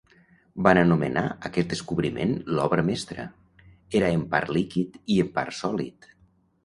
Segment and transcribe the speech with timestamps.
[0.67, 3.27] Van anomenar aquest descobriment l'obra mestra;
[4.01, 6.09] era en part líquid i en part sòlid.